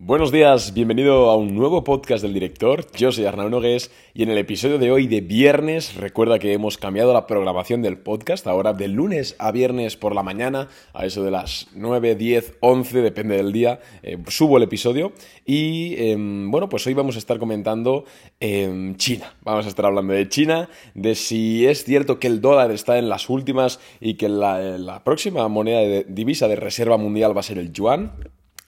Buenos 0.00 0.30
días, 0.30 0.74
bienvenido 0.74 1.28
a 1.28 1.36
un 1.36 1.56
nuevo 1.56 1.82
podcast 1.82 2.22
del 2.22 2.32
director. 2.32 2.86
Yo 2.92 3.10
soy 3.10 3.24
Arnaud 3.24 3.50
Nogués 3.50 3.90
y 4.14 4.22
en 4.22 4.30
el 4.30 4.38
episodio 4.38 4.78
de 4.78 4.92
hoy 4.92 5.08
de 5.08 5.20
viernes, 5.20 5.96
recuerda 5.96 6.38
que 6.38 6.52
hemos 6.52 6.78
cambiado 6.78 7.12
la 7.12 7.26
programación 7.26 7.82
del 7.82 7.98
podcast, 7.98 8.46
ahora 8.46 8.72
de 8.74 8.86
lunes 8.86 9.34
a 9.40 9.50
viernes 9.50 9.96
por 9.96 10.14
la 10.14 10.22
mañana, 10.22 10.68
a 10.94 11.04
eso 11.04 11.24
de 11.24 11.32
las 11.32 11.66
9, 11.74 12.14
10, 12.14 12.58
11, 12.60 13.02
depende 13.02 13.36
del 13.36 13.50
día, 13.50 13.80
eh, 14.04 14.18
subo 14.28 14.58
el 14.58 14.62
episodio 14.62 15.12
y 15.44 15.96
em, 15.98 16.48
bueno, 16.48 16.68
pues 16.68 16.86
hoy 16.86 16.94
vamos 16.94 17.16
a 17.16 17.18
estar 17.18 17.40
comentando 17.40 18.04
em, 18.38 18.94
China. 18.94 19.34
Vamos 19.42 19.66
a 19.66 19.68
estar 19.68 19.84
hablando 19.84 20.12
de 20.12 20.28
China, 20.28 20.68
de 20.94 21.16
si 21.16 21.66
es 21.66 21.82
cierto 21.82 22.20
que 22.20 22.28
el 22.28 22.40
dólar 22.40 22.70
está 22.70 22.98
en 22.98 23.08
las 23.08 23.28
últimas 23.28 23.80
y 24.00 24.14
que 24.14 24.28
la 24.28 25.02
próxima 25.02 25.48
moneda 25.48 25.80
de 25.80 26.06
divisa 26.08 26.46
de 26.46 26.54
reserva 26.54 26.98
mundial 26.98 27.36
va 27.36 27.40
a 27.40 27.42
ser 27.42 27.58
el 27.58 27.72
yuan 27.72 28.12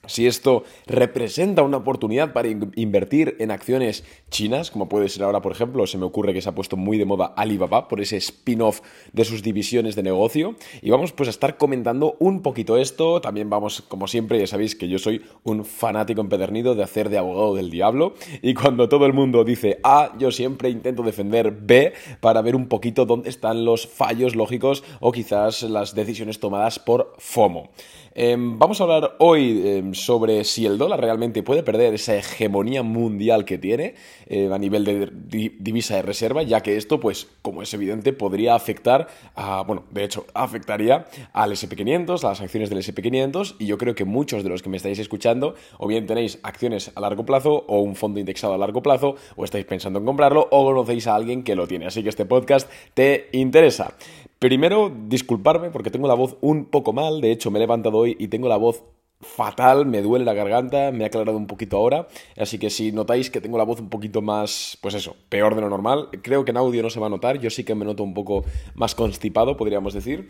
si 0.07 0.25
esto 0.25 0.63
representa 0.87 1.61
una 1.61 1.77
oportunidad 1.77 2.33
para 2.33 2.47
invertir 2.47 3.35
en 3.39 3.51
acciones 3.51 4.03
chinas, 4.31 4.71
como 4.71 4.89
puede 4.89 5.09
ser 5.09 5.23
ahora, 5.23 5.41
por 5.41 5.51
ejemplo, 5.51 5.85
se 5.85 5.97
me 5.97 6.05
ocurre 6.05 6.33
que 6.33 6.41
se 6.41 6.49
ha 6.49 6.55
puesto 6.55 6.75
muy 6.75 6.97
de 6.97 7.05
moda 7.05 7.33
Alibaba 7.37 7.87
por 7.87 8.01
ese 8.01 8.17
spin-off 8.17 8.81
de 9.13 9.25
sus 9.25 9.43
divisiones 9.43 9.95
de 9.95 10.03
negocio. 10.03 10.55
Y 10.81 10.89
vamos 10.89 11.11
pues 11.11 11.27
a 11.27 11.29
estar 11.29 11.57
comentando 11.57 12.15
un 12.19 12.41
poquito 12.41 12.77
esto. 12.77 13.21
También 13.21 13.49
vamos, 13.49 13.81
como 13.83 14.07
siempre, 14.07 14.39
ya 14.39 14.47
sabéis 14.47 14.75
que 14.75 14.89
yo 14.89 14.97
soy 14.97 15.21
un 15.43 15.65
fanático 15.65 16.21
empedernido 16.21 16.73
de 16.73 16.83
hacer 16.83 17.09
de 17.09 17.19
abogado 17.19 17.55
del 17.55 17.69
diablo. 17.69 18.15
Y 18.41 18.53
cuando 18.55 18.89
todo 18.89 19.05
el 19.05 19.13
mundo 19.13 19.43
dice 19.43 19.79
A, 19.83 20.13
yo 20.17 20.31
siempre 20.31 20.69
intento 20.69 21.03
defender 21.03 21.51
B 21.51 21.93
para 22.19 22.41
ver 22.41 22.55
un 22.55 22.67
poquito 22.67 23.05
dónde 23.05 23.29
están 23.29 23.65
los 23.65 23.87
fallos 23.87 24.35
lógicos 24.35 24.83
o 24.99 25.11
quizás 25.11 25.63
las 25.63 25.93
decisiones 25.93 26.39
tomadas 26.39 26.79
por 26.79 27.13
FOMO. 27.19 27.69
Em, 28.13 28.59
vamos 28.59 28.81
a 28.81 28.83
hablar 28.83 29.15
hoy 29.19 29.63
em, 29.65 29.90
sobre 29.93 30.43
si 30.43 30.65
el 30.65 30.77
dólar 30.77 31.01
realmente 31.01 31.43
puede 31.43 31.63
perder 31.63 31.93
esa 31.93 32.15
hegemonía 32.15 32.83
mundial 32.83 33.45
que 33.45 33.57
tiene 33.57 33.95
eh, 34.27 34.49
a 34.51 34.57
nivel 34.57 34.83
de 34.83 35.11
divisa 35.59 35.95
de 35.95 36.01
reserva, 36.01 36.43
ya 36.43 36.61
que 36.61 36.77
esto, 36.77 36.99
pues, 36.99 37.27
como 37.41 37.61
es 37.61 37.73
evidente, 37.73 38.13
podría 38.13 38.55
afectar 38.55 39.07
a, 39.35 39.63
bueno, 39.63 39.83
de 39.91 40.03
hecho, 40.03 40.25
afectaría 40.33 41.05
al 41.33 41.51
SP500, 41.51 42.23
a 42.23 42.29
las 42.29 42.41
acciones 42.41 42.69
del 42.69 42.79
SP500, 42.79 43.55
y 43.59 43.65
yo 43.65 43.77
creo 43.77 43.95
que 43.95 44.05
muchos 44.05 44.43
de 44.43 44.49
los 44.49 44.61
que 44.61 44.69
me 44.69 44.77
estáis 44.77 44.99
escuchando, 44.99 45.55
o 45.77 45.87
bien 45.87 46.05
tenéis 46.05 46.39
acciones 46.43 46.91
a 46.95 47.01
largo 47.01 47.25
plazo, 47.25 47.65
o 47.67 47.79
un 47.79 47.95
fondo 47.95 48.19
indexado 48.19 48.53
a 48.53 48.57
largo 48.57 48.81
plazo, 48.81 49.15
o 49.35 49.43
estáis 49.43 49.65
pensando 49.65 49.99
en 49.99 50.05
comprarlo, 50.05 50.47
o 50.51 50.65
conocéis 50.65 51.07
a 51.07 51.15
alguien 51.15 51.43
que 51.43 51.55
lo 51.55 51.67
tiene. 51.67 51.85
Así 51.85 52.03
que 52.03 52.09
este 52.09 52.25
podcast 52.25 52.69
te 52.93 53.29
interesa. 53.31 53.95
Primero, 54.41 54.91
disculparme 55.07 55.69
porque 55.69 55.91
tengo 55.91 56.07
la 56.07 56.15
voz 56.15 56.35
un 56.41 56.65
poco 56.65 56.93
mal, 56.93 57.21
de 57.21 57.31
hecho 57.31 57.51
me 57.51 57.59
he 57.59 57.61
levantado 57.61 57.99
hoy 57.99 58.15
y 58.19 58.27
tengo 58.27 58.49
la 58.49 58.57
voz 58.57 58.83
fatal, 59.21 59.85
me 59.85 60.01
duele 60.01 60.25
la 60.25 60.33
garganta, 60.33 60.91
me 60.91 61.03
ha 61.03 61.07
aclarado 61.07 61.37
un 61.37 61.47
poquito 61.47 61.77
ahora, 61.77 62.07
así 62.37 62.57
que 62.57 62.69
si 62.69 62.91
notáis 62.91 63.29
que 63.29 63.41
tengo 63.41 63.57
la 63.57 63.63
voz 63.63 63.79
un 63.79 63.89
poquito 63.89 64.21
más, 64.21 64.77
pues 64.81 64.95
eso, 64.95 65.15
peor 65.29 65.55
de 65.55 65.61
lo 65.61 65.69
normal, 65.69 66.09
creo 66.21 66.45
que 66.45 66.51
en 66.51 66.57
audio 66.57 66.81
no 66.83 66.89
se 66.89 66.99
va 66.99 67.07
a 67.07 67.09
notar, 67.09 67.39
yo 67.39 67.49
sí 67.49 67.63
que 67.63 67.75
me 67.75 67.85
noto 67.85 68.03
un 68.03 68.13
poco 68.13 68.45
más 68.75 68.95
constipado, 68.95 69.57
podríamos 69.57 69.93
decir 69.93 70.29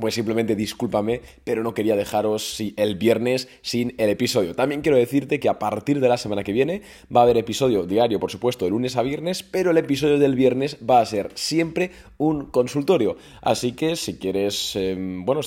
pues 0.00 0.14
simplemente 0.14 0.56
discúlpame, 0.56 1.20
pero 1.44 1.62
no 1.62 1.74
quería 1.74 1.96
dejaros 1.96 2.60
el 2.76 2.96
viernes 2.96 3.48
sin 3.62 3.94
el 3.98 4.10
episodio. 4.10 4.54
También 4.54 4.82
quiero 4.82 4.96
decirte 4.98 5.40
que 5.40 5.48
a 5.48 5.58
partir 5.58 6.00
de 6.00 6.08
la 6.08 6.16
semana 6.16 6.44
que 6.44 6.52
viene 6.52 6.82
va 7.14 7.20
a 7.20 7.24
haber 7.24 7.36
episodio 7.36 7.84
diario, 7.84 8.20
por 8.20 8.30
supuesto, 8.30 8.64
de 8.64 8.70
lunes 8.70 8.96
a 8.96 9.02
viernes, 9.02 9.42
pero 9.42 9.70
el 9.70 9.78
episodio 9.78 10.18
del 10.18 10.34
viernes 10.34 10.78
va 10.88 11.00
a 11.00 11.06
ser 11.06 11.30
siempre 11.34 11.90
un 12.16 12.46
consultorio. 12.46 13.16
Así 13.42 13.72
que 13.72 13.96
si 13.96 14.18
quieres, 14.18 14.76
em, 14.76 15.24
bueno, 15.24 15.40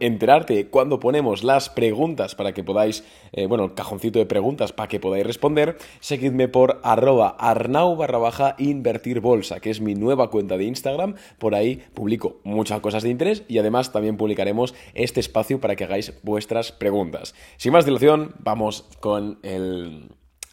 enterarte 0.00 0.66
cuando 0.68 1.00
ponemos 1.00 1.44
las 1.44 1.68
preguntas 1.68 2.34
para 2.34 2.52
que 2.52 2.64
podáis, 2.64 3.04
eh, 3.32 3.46
bueno, 3.46 3.64
el 3.64 3.74
cajoncito 3.74 4.18
de 4.18 4.26
preguntas 4.26 4.72
para 4.72 4.88
que 4.88 5.00
podáis 5.00 5.26
responder, 5.26 5.76
seguidme 6.00 6.48
por 6.48 6.80
arroba 6.82 7.36
arnau 7.38 7.96
barra 7.96 8.18
baja 8.18 8.54
invertir 8.58 9.20
bolsa, 9.20 9.60
que 9.60 9.70
es 9.70 9.80
mi 9.80 9.94
nueva 9.94 10.30
cuenta 10.30 10.56
de 10.56 10.64
Instagram. 10.64 11.14
Por 11.38 11.54
ahí 11.54 11.82
publico 11.94 12.40
muchas 12.44 12.80
cosas 12.80 13.02
de 13.02 13.10
interés 13.10 13.44
y 13.48 13.58
además 13.58 13.91
también 13.92 14.16
publicaremos 14.16 14.74
este 14.94 15.20
espacio 15.20 15.60
para 15.60 15.76
que 15.76 15.84
hagáis 15.84 16.12
vuestras 16.22 16.72
preguntas. 16.72 17.34
Sin 17.56 17.72
más 17.72 17.84
dilación, 17.84 18.34
vamos 18.38 18.86
con 19.00 19.38
el, 19.42 20.08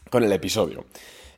con 0.09 0.23
el 0.23 0.31
episodio. 0.31 0.85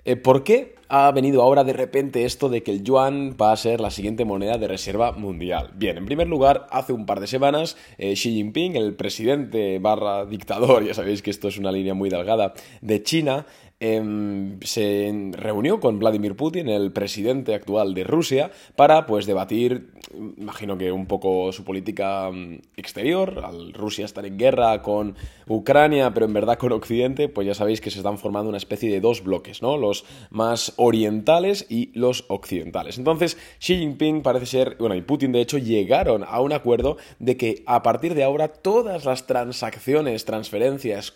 Eh, 0.04 0.16
¿Por 0.16 0.44
qué 0.44 0.76
ha 0.90 1.12
venido 1.12 1.44
ahora 1.44 1.64
de 1.64 1.74
repente 1.74 2.26
esto 2.26 2.50
de 2.50 2.64
que 2.64 2.72
el 2.72 2.84
yuan 2.84 3.36
va 3.40 3.52
a 3.52 3.58
ser 3.58 3.80
la 3.80 3.92
siguiente 3.92 4.26
moneda 4.26 4.58
de 4.58 4.68
reserva 4.68 5.12
mundial? 5.12 5.72
Bien, 5.76 5.98
en 5.98 6.06
primer 6.06 6.28
lugar, 6.28 6.68
hace 6.72 6.92
un 6.92 7.06
par 7.06 7.20
de 7.20 7.28
semanas, 7.28 7.78
eh, 8.00 8.14
Xi 8.14 8.32
Jinping, 8.34 8.76
el 8.76 8.96
presidente 8.96 9.78
barra 9.78 10.26
dictador, 10.26 10.84
ya 10.88 10.96
sabéis 10.96 11.22
que 11.22 11.30
esto 11.30 11.50
es 11.50 11.58
una 11.58 11.72
línea 11.72 11.94
muy 11.94 12.10
delgada, 12.10 12.54
de 12.82 13.04
China, 13.04 13.46
Em, 13.84 14.59
se 14.62 15.31
reunió 15.31 15.80
con 15.80 15.97
Vladimir 15.97 16.36
Putin, 16.36 16.69
el 16.69 16.92
presidente 16.92 17.56
actual 17.56 17.96
de 17.96 18.03
Rusia, 18.03 18.52
para 18.75 19.08
pues 19.08 19.25
debatir, 19.25 19.90
imagino 20.38 20.78
que 20.78 20.92
un 20.92 21.08
poco 21.08 21.52
su 21.52 21.64
política 21.64 22.30
mm, 22.30 22.59
exterior, 22.78 23.41
al 23.44 23.74
Rusia 23.74 24.06
estar 24.06 24.24
en 24.24 24.38
guerra 24.38 24.84
con 24.84 25.16
Ucrania, 25.47 26.14
pero 26.14 26.28
en 26.28 26.34
verdad 26.34 26.59
con 26.59 26.74
Occidente, 26.74 27.28
pues 27.28 27.47
ya 27.47 27.56
sabéis 27.56 27.81
que 27.81 27.90
se 27.90 27.97
están 27.97 28.20
formando 28.20 28.50
una 28.50 28.59
especie 28.59 28.91
de 28.91 29.02
dos 29.02 29.24
bloques, 29.24 29.64
¿no? 29.64 29.78
Los 29.78 30.06
más 30.30 30.74
orientales 30.78 31.66
y 31.68 31.90
los 31.97 32.25
occidentales. 32.28 33.00
Entonces, 33.00 33.36
Xi 33.58 33.80
Jinping 33.80 34.22
parece 34.22 34.46
ser, 34.46 34.75
bueno, 34.78 34.94
y 34.94 35.02
Putin 35.02 35.31
de 35.31 35.41
hecho 35.41 35.58
llegaron 35.58 36.24
a 36.24 36.40
un 36.41 36.53
acuerdo 36.53 36.97
de 37.18 37.36
que 37.36 37.64
a 37.66 37.81
partir 37.81 38.14
de 38.14 38.24
ahora 38.24 38.50
todas 38.50 39.06
las 39.06 39.25
transacciones, 39.25 40.25
transferencias, 40.25 41.16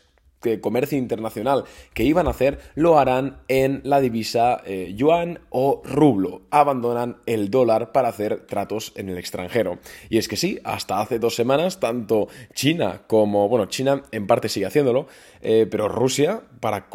comercio 0.61 0.97
internacional 0.97 1.63
que 1.93 2.03
iban 2.03 2.27
a 2.27 2.31
hacer 2.31 2.59
lo 2.75 2.99
harán 2.99 3.37
en 3.47 3.81
la 3.83 3.99
divisa 3.99 4.61
eh, 4.65 4.93
yuan 4.95 5.39
o 5.49 5.81
rublo. 5.83 6.43
Abandonan 6.51 7.17
el 7.25 7.49
dólar 7.49 7.91
para 7.91 8.09
hacer 8.09 8.45
tratos 8.45 8.93
en 8.95 9.09
el 9.09 9.17
extranjero. 9.17 9.79
Y 10.09 10.17
es 10.17 10.27
que 10.27 10.37
sí, 10.37 10.59
hasta 10.63 11.01
hace 11.01 11.19
dos 11.19 11.35
semanas, 11.35 11.79
tanto 11.79 12.27
China 12.53 13.01
como, 13.07 13.49
bueno, 13.49 13.65
China 13.65 14.03
en 14.11 14.27
parte 14.27 14.49
sigue 14.49 14.65
haciéndolo, 14.65 15.07
eh, 15.41 15.67
pero 15.69 15.87
Rusia, 15.87 16.41
para, 16.59 16.89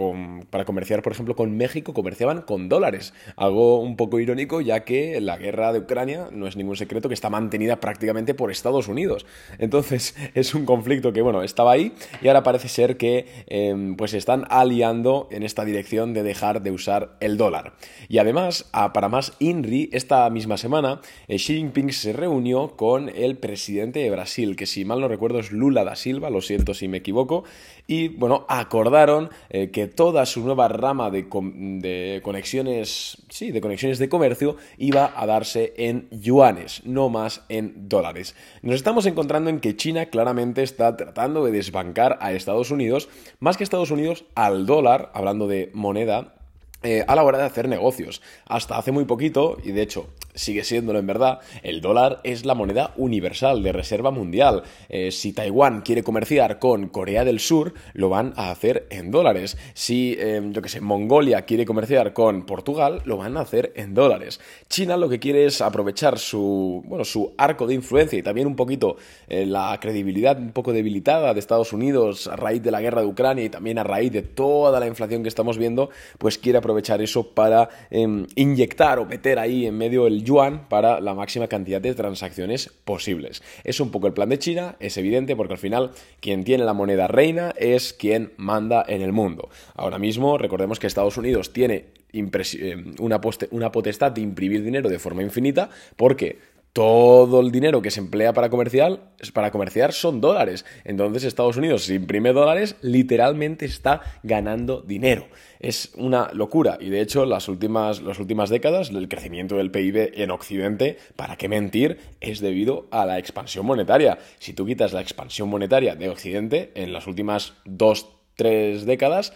para 0.51 0.65
comerciar, 0.65 1.03
por 1.03 1.13
ejemplo, 1.13 1.37
con 1.37 1.57
México, 1.57 1.95
comerciaban 1.95 2.43
con 2.43 2.69
dólares. 2.69 3.15
Algo 3.37 3.81
un 3.81 3.97
poco 3.97 4.19
irónico, 4.21 4.61
ya 4.61 4.85
que 4.85 5.21
la 5.21 5.37
guerra 5.37 5.73
de 5.73 5.81
Ucrania 5.81 6.29
no 6.33 6.47
es 6.47 6.57
ningún 6.57 6.77
secreto 6.77 7.09
que 7.09 7.15
está 7.15 7.31
mantenida 7.31 7.81
prácticamente 7.81 8.35
por 8.35 8.51
Estados 8.51 8.89
Unidos. 8.89 9.27
Entonces, 9.59 10.15
es 10.35 10.55
un 10.55 10.65
conflicto 10.65 11.13
que, 11.13 11.23
bueno, 11.23 11.43
estaba 11.43 11.73
ahí 11.73 11.93
y 12.23 12.29
ahora 12.29 12.43
parece 12.43 12.69
ser 12.69 12.97
que 12.97 13.27
em, 13.47 13.97
pues 13.97 14.13
se 14.13 14.19
están 14.19 14.45
aliando 14.51 15.29
en 15.31 15.43
esta 15.43 15.65
dirección 15.65 16.15
de 16.15 16.23
dejar 16.23 16.63
de 16.63 16.71
usar 16.71 17.17
el 17.21 17.37
dólar. 17.37 17.75
Y 18.09 18.19
además, 18.19 18.69
para 18.73 19.09
más 19.09 19.33
INRI, 19.39 19.91
esta 19.93 20.29
misma 20.31 20.57
semana, 20.57 21.01
eh, 21.29 21.37
Xi 21.37 21.57
Jinping 21.57 21.93
se 21.93 22.13
reunió 22.13 22.77
con 22.77 23.09
el 23.09 23.37
presidente 23.37 24.01
de 24.01 24.11
Brasil, 24.11 24.57
que 24.57 24.67
si 24.67 24.85
mal 24.85 25.01
no 25.01 25.09
recuerdo 25.09 25.39
es 25.39 25.53
Lula 25.53 25.85
da 25.85 25.97
Silva, 25.97 26.31
lo 26.31 26.41
siento 26.41 26.75
si 26.75 26.89
me 26.89 26.99
equivoco, 26.99 27.45
y 27.87 28.09
bueno, 28.09 28.47
acordaron 28.49 29.31
eh, 29.49 29.71
que 29.71 29.87
toda 29.89 30.25
su 30.27 30.45
nueva 30.45 30.69
rama 30.69 31.11
de, 31.11 31.27
de, 31.29 32.21
conexiones, 32.23 33.19
sí, 33.29 33.51
de 33.51 33.61
conexiones 33.61 33.99
de 33.99 34.09
comercio 34.09 34.57
iba 34.79 35.13
a 35.17 35.27
darse 35.27 35.75
en 35.77 36.09
yuanes, 36.11 36.83
no 36.85 37.09
más 37.09 37.43
en 37.49 37.89
dólares. 37.89 38.35
Nos 38.63 38.77
estamos 38.77 39.07
encontrando 39.07 39.51
en 39.51 39.61
que 39.61 39.77
China 39.77 40.07
claramente 40.07 40.63
está 40.63 40.97
tratando 40.97 41.45
de 41.45 41.53
desbancar 41.53 42.17
a 42.21 42.33
Estados 42.33 42.71
Unidos, 42.71 43.09
más 43.39 43.57
que 43.57 43.65
Estados 43.65 43.91
Unidos 43.91 44.25
al 44.35 44.67
dólar, 44.67 45.11
hablando 45.15 45.47
de 45.47 45.71
moneda, 45.75 46.35
eh, 46.83 47.05
a 47.07 47.15
la 47.15 47.23
hora 47.23 47.39
de 47.39 47.45
hacer 47.45 47.69
negocios. 47.69 48.23
Hasta 48.47 48.79
hace 48.79 48.93
muy 48.93 49.05
poquito, 49.05 49.59
y 49.63 49.73
de 49.73 49.83
hecho 49.83 50.07
sigue 50.41 50.65
siéndolo 50.65 50.99
en 50.99 51.07
verdad, 51.07 51.41
el 51.63 51.81
dólar 51.81 52.21
es 52.25 52.45
la 52.45 52.55
moneda 52.55 52.95
universal 52.97 53.63
de 53.63 53.73
reserva 53.73 54.11
mundial. 54.11 54.63
Eh, 54.89 55.11
si 55.11 55.33
Taiwán 55.33 55.83
quiere 55.83 56.03
comerciar 56.03 56.59
con 56.59 56.89
Corea 56.89 57.25
del 57.25 57.41
Sur, 57.41 57.75
lo 57.93 58.09
van 58.09 58.33
a 58.37 58.51
hacer 58.51 58.87
en 58.91 59.11
dólares. 59.11 59.59
Si, 59.75 60.17
em, 60.19 60.53
yo 60.53 60.63
que 60.63 60.69
sé, 60.69 60.81
Mongolia 60.81 61.43
quiere 61.43 61.67
comerciar 61.67 62.13
con 62.13 62.47
Portugal, 62.47 63.03
lo 63.05 63.19
van 63.19 63.37
a 63.37 63.41
hacer 63.41 63.73
en 63.77 63.95
dólares. 63.95 64.41
China 64.69 64.97
lo 64.97 65.09
que 65.09 65.19
quiere 65.19 65.45
es 65.45 65.61
aprovechar 65.61 66.19
su, 66.19 66.83
bueno, 66.87 67.05
su 67.05 67.35
arco 67.37 67.67
de 67.67 67.75
influencia 67.75 68.19
y 68.19 68.23
también 68.23 68.47
un 68.47 68.57
poquito 68.57 68.97
eh, 69.29 69.45
la 69.45 69.77
credibilidad 69.81 70.39
un 70.39 70.53
poco 70.53 70.73
debilitada 70.73 71.35
de 71.35 71.41
Estados 71.41 71.73
Unidos 71.73 72.27
a 72.27 72.37
raíz 72.37 72.63
de 72.63 72.71
la 72.71 72.81
guerra 72.81 73.03
de 73.03 73.07
Ucrania 73.07 73.45
y 73.45 73.51
también 73.51 73.79
a 73.79 73.85
raíz 73.85 74.13
de 74.13 74.23
toda 74.23 74.81
la 74.81 74.87
inflación 74.87 75.23
que 75.23 75.29
estamos 75.29 75.59
viendo, 75.59 75.91
pues 76.19 76.39
quiere 76.39 76.59
aprovechar 76.59 77.03
eso 77.03 77.35
para 77.35 77.69
em, 77.91 78.27
inyectar 78.37 78.99
o 78.99 79.07
meter 79.07 79.39
ahí 79.39 79.67
en 79.67 79.77
medio 79.77 80.07
el 80.07 80.25
yuan 80.31 80.69
para 80.69 81.01
la 81.01 81.15
máxima 81.15 81.49
cantidad 81.49 81.81
de 81.81 81.93
transacciones 81.95 82.71
posibles. 82.85 83.43
Es 83.65 83.81
un 83.81 83.91
poco 83.91 84.07
el 84.07 84.13
plan 84.13 84.29
de 84.29 84.39
China, 84.39 84.77
es 84.79 84.97
evidente 84.97 85.35
porque 85.35 85.55
al 85.55 85.59
final 85.59 85.91
quien 86.21 86.45
tiene 86.45 86.65
la 86.65 86.73
moneda 86.73 87.09
reina 87.09 87.53
es 87.57 87.93
quien 87.93 88.33
manda 88.37 88.85
en 88.87 89.03
el 89.03 89.13
mundo. 89.13 89.49
Ahora 89.75 89.99
mismo 89.99 90.39
recordemos 90.39 90.79
que 90.79 90.87
Estados 90.87 91.17
Unidos 91.17 91.53
tiene 91.53 91.87
eh, 92.13 92.85
una, 93.01 93.21
una 93.51 93.73
potestad 93.73 94.13
de 94.13 94.21
imprimir 94.21 94.63
dinero 94.63 94.89
de 94.89 95.01
forma 95.01 95.23
infinita 95.23 95.69
porque 95.97 96.39
todo 96.73 97.41
el 97.41 97.51
dinero 97.51 97.83
que 97.83 97.91
se 97.91 98.01
emplea 98.01 98.33
para 98.33 98.49
comercial, 98.49 99.01
para 99.33 99.51
comerciar 99.51 99.93
son 99.93 100.21
dólares. 100.21 100.65
Entonces 100.85 101.25
Estados 101.25 101.57
Unidos, 101.57 101.85
si 101.85 101.95
imprime 101.95 102.33
dólares, 102.33 102.77
literalmente 102.81 103.65
está 103.65 104.03
ganando 104.23 104.81
dinero. 104.81 105.27
Es 105.59 105.93
una 105.97 106.31
locura. 106.33 106.79
Y 106.81 106.91
de 106.91 107.01
hecho, 107.01 107.27
las 107.27 107.49
últimas, 107.49 108.01
las 108.03 108.19
últimas 108.19 108.51
décadas, 108.51 108.91
el 108.91 109.09
crecimiento 109.09 109.57
del 109.57 109.71
PIB 109.71 110.13
en 110.15 110.31
Occidente, 110.31 110.97
para 111.17 111.37
qué 111.37 111.49
mentir, 111.49 111.99
es 112.21 112.41
debido 112.41 112.87
a 112.91 113.05
la 113.05 113.19
expansión 113.19 113.67
monetaria. 113.67 114.19
Si 114.39 114.53
tú 114.53 114.65
quitas 114.65 114.93
la 114.93 115.01
expansión 115.01 115.49
monetaria 115.49 115.97
de 115.97 116.09
Occidente, 116.09 116.71
en 116.77 116.93
las 116.93 117.07
últimas 117.07 117.55
dos, 117.65 118.09
tres 118.37 118.87
décadas, 118.87 119.33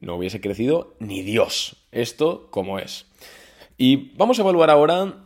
no 0.00 0.16
hubiese 0.16 0.40
crecido 0.40 0.94
ni 0.98 1.22
Dios. 1.22 1.76
Esto 1.92 2.48
como 2.50 2.78
es. 2.78 3.06
Y 3.76 4.12
vamos 4.16 4.38
a 4.38 4.42
evaluar 4.42 4.70
ahora 4.70 5.24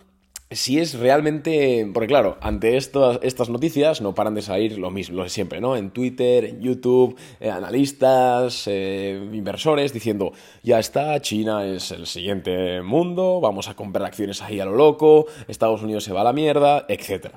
si 0.51 0.79
es 0.79 0.99
realmente. 0.99 1.89
Porque, 1.93 2.07
claro, 2.07 2.39
ante 2.41 2.77
estas 2.77 3.49
noticias 3.49 4.01
no 4.01 4.15
paran 4.15 4.35
de 4.35 4.43
salir 4.43 4.79
lo 4.79 4.91
mismo, 4.91 5.17
lo 5.17 5.23
de 5.25 5.29
siempre, 5.29 5.61
¿no? 5.61 5.77
En 5.77 5.91
Twitter, 5.91 6.45
en 6.45 6.61
YouTube, 6.61 7.17
eh, 7.41 7.51
analistas, 7.51 8.65
eh, 8.67 9.21
inversores 9.33 9.93
diciendo: 9.93 10.33
ya 10.63 10.79
está, 10.79 11.21
China 11.21 11.67
es 11.67 11.91
el 11.91 12.07
siguiente 12.07 12.81
mundo, 12.83 13.41
vamos 13.41 13.69
a 13.69 13.75
comprar 13.75 14.07
acciones 14.07 14.43
ahí 14.43 14.61
a 14.61 14.65
lo 14.65 14.73
loco, 14.73 15.27
Estados 15.49 15.83
Unidos 15.83 16.05
se 16.05 16.13
va 16.13 16.23
a 16.23 16.25
la 16.25 16.33
mierda, 16.33 16.87
etc. 16.89 17.29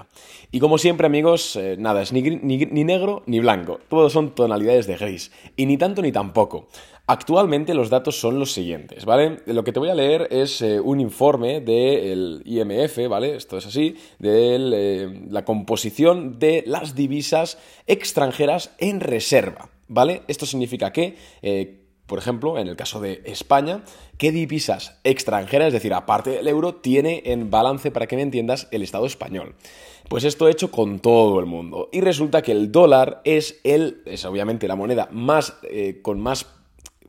Y 0.52 0.60
como 0.60 0.78
siempre, 0.78 1.08
amigos, 1.08 1.56
eh, 1.56 1.76
nada 1.78 2.02
es 2.02 2.14
ni, 2.14 2.22
ni 2.22 2.84
negro 2.84 3.24
ni 3.26 3.40
blanco, 3.40 3.80
todos 3.90 4.14
son 4.14 4.34
tonalidades 4.34 4.88
de 4.88 4.98
gris. 4.98 5.32
Y 5.56 5.66
ni 5.66 5.78
tanto 5.78 6.02
ni 6.02 6.12
tampoco. 6.12 6.68
Actualmente 7.12 7.74
los 7.74 7.90
datos 7.90 8.18
son 8.18 8.40
los 8.40 8.54
siguientes, 8.54 9.04
¿vale? 9.04 9.42
Lo 9.46 9.66
que 9.66 9.74
te 9.74 9.82
voy 9.82 9.90
a 9.90 9.96
leer 9.96 10.30
es 10.32 10.62
eh, 10.62 10.80
un 10.80 11.02
informe 11.02 11.60
del 11.60 12.42
IMF, 12.46 13.10
¿vale? 13.10 13.36
Esto 13.36 13.58
es 13.58 13.66
así, 13.66 13.98
de 14.18 14.56
eh, 14.56 15.26
la 15.30 15.44
composición 15.44 16.40
de 16.40 16.64
las 16.66 16.96
divisas 16.96 17.58
extranjeras 17.86 18.74
en 18.78 19.02
reserva, 19.02 19.68
¿vale? 19.90 20.22
Esto 20.30 20.46
significa 20.46 20.94
que... 20.94 21.18
Eh, 21.42 21.80
por 22.06 22.20
ejemplo, 22.20 22.58
en 22.58 22.68
el 22.68 22.76
caso 22.76 23.00
de 23.00 23.22
España, 23.26 23.84
¿qué 24.18 24.32
divisas 24.34 25.00
extranjeras, 25.06 25.68
es 25.68 25.74
decir, 25.74 25.94
aparte 25.94 26.30
del 26.30 26.48
euro, 26.48 26.76
tiene 26.76 27.24
en 27.26 27.50
balance, 27.50 27.92
para 27.92 28.08
que 28.08 28.18
me 28.18 28.22
entiendas, 28.22 28.68
el 28.72 28.84
Estado 28.84 29.06
español? 29.06 29.56
Pues 30.10 30.26
esto 30.26 30.50
hecho 30.50 30.72
con 30.72 31.00
todo 31.00 31.40
el 31.40 31.46
mundo. 31.46 31.88
Y 31.94 32.02
resulta 32.02 32.42
que 32.42 32.52
el 32.52 32.70
dólar 32.70 33.22
es 33.24 33.62
el, 33.64 34.02
es 34.06 34.26
obviamente 34.26 34.68
la 34.68 34.76
moneda 34.76 35.08
más, 35.12 35.56
con 36.04 36.20
más 36.20 36.48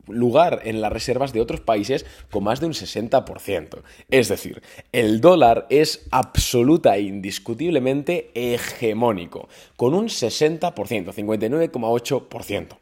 lugar 0.07 0.61
en 0.63 0.81
las 0.81 0.91
reservas 0.91 1.33
de 1.33 1.41
otros 1.41 1.61
países 1.61 2.05
con 2.31 2.43
más 2.43 2.59
de 2.59 2.65
un 2.67 2.73
60%. 2.73 3.81
Es 4.09 4.29
decir, 4.29 4.61
el 4.91 5.21
dólar 5.21 5.67
es 5.69 6.07
absoluta 6.11 6.95
e 6.97 7.01
indiscutiblemente 7.01 8.31
hegemónico, 8.33 9.47
con 9.75 9.93
un 9.93 10.07
60%, 10.07 10.73
59,8%. 11.13 12.77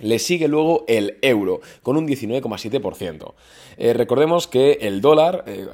Le 0.00 0.18
sigue 0.18 0.48
luego 0.48 0.84
el 0.88 1.18
euro, 1.22 1.60
con 1.82 1.96
un 1.96 2.08
19,7%. 2.08 3.34
Eh, 3.76 3.92
recordemos 3.92 4.48
que 4.48 4.78
el 4.82 5.00
dólar, 5.00 5.44
eh, 5.46 5.68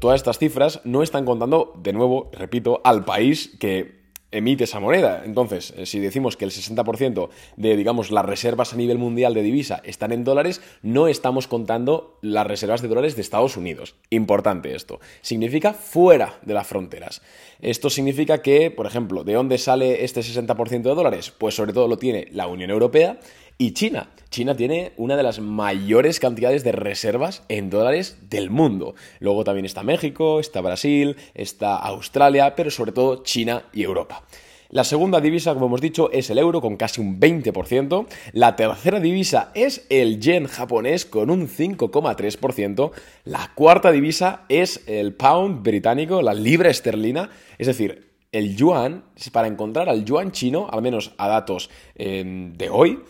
todas 0.00 0.20
estas 0.20 0.38
cifras 0.38 0.80
no 0.84 1.04
están 1.04 1.24
contando, 1.24 1.74
de 1.80 1.92
nuevo, 1.92 2.30
repito, 2.32 2.80
al 2.82 3.04
país 3.04 3.56
que 3.60 3.99
emite 4.32 4.64
esa 4.64 4.80
moneda. 4.80 5.22
Entonces, 5.24 5.74
eh, 5.76 5.86
si 5.86 5.98
decimos 5.98 6.36
que 6.36 6.44
el 6.44 6.50
60% 6.50 7.30
de, 7.56 7.76
digamos, 7.76 8.10
las 8.10 8.24
reservas 8.24 8.72
a 8.72 8.76
nivel 8.76 8.98
mundial 8.98 9.34
de 9.34 9.42
divisa 9.42 9.80
están 9.84 10.12
en 10.12 10.24
dólares, 10.24 10.60
no 10.82 11.08
estamos 11.08 11.48
contando 11.48 12.18
las 12.22 12.46
reservas 12.46 12.82
de 12.82 12.88
dólares 12.88 13.16
de 13.16 13.22
Estados 13.22 13.56
Unidos. 13.56 13.96
Importante 14.10 14.74
esto. 14.74 15.00
Significa 15.20 15.72
fuera 15.72 16.38
de 16.42 16.54
las 16.54 16.66
fronteras. 16.66 17.22
Esto 17.60 17.90
significa 17.90 18.42
que, 18.42 18.70
por 18.70 18.86
ejemplo, 18.86 19.24
¿de 19.24 19.34
dónde 19.34 19.58
sale 19.58 20.04
este 20.04 20.20
60% 20.20 20.82
de 20.82 20.94
dólares? 20.94 21.32
Pues 21.36 21.54
sobre 21.54 21.72
todo 21.72 21.88
lo 21.88 21.98
tiene 21.98 22.28
la 22.30 22.46
Unión 22.46 22.70
Europea 22.70 23.18
y 23.60 23.72
China. 23.72 24.08
China 24.30 24.56
tiene 24.56 24.92
una 24.96 25.18
de 25.18 25.22
las 25.22 25.38
mayores 25.38 26.18
cantidades 26.18 26.64
de 26.64 26.72
reservas 26.72 27.42
en 27.50 27.68
dólares 27.68 28.16
del 28.30 28.48
mundo. 28.48 28.94
Luego 29.18 29.44
también 29.44 29.66
está 29.66 29.82
México, 29.82 30.40
está 30.40 30.62
Brasil, 30.62 31.16
está 31.34 31.76
Australia, 31.76 32.54
pero 32.56 32.70
sobre 32.70 32.92
todo 32.92 33.22
China 33.22 33.64
y 33.74 33.82
Europa. 33.82 34.24
La 34.70 34.82
segunda 34.82 35.20
divisa, 35.20 35.52
como 35.52 35.66
hemos 35.66 35.82
dicho, 35.82 36.10
es 36.10 36.30
el 36.30 36.38
euro 36.38 36.62
con 36.62 36.78
casi 36.78 37.02
un 37.02 37.20
20%. 37.20 38.06
La 38.32 38.56
tercera 38.56 38.98
divisa 38.98 39.50
es 39.54 39.84
el 39.90 40.20
yen 40.20 40.46
japonés 40.46 41.04
con 41.04 41.28
un 41.28 41.46
5,3%. 41.46 42.92
La 43.24 43.52
cuarta 43.54 43.92
divisa 43.92 44.44
es 44.48 44.82
el 44.86 45.12
pound 45.12 45.62
británico, 45.62 46.22
la 46.22 46.32
libra 46.32 46.70
esterlina. 46.70 47.28
Es 47.58 47.66
decir, 47.66 48.10
el 48.32 48.56
yuan, 48.56 49.04
para 49.32 49.48
encontrar 49.48 49.90
al 49.90 50.06
yuan 50.06 50.32
chino, 50.32 50.68
al 50.72 50.80
menos 50.80 51.12
a 51.18 51.28
datos 51.28 51.68
eh, 51.96 52.24
de 52.56 52.70
hoy, 52.70 53.00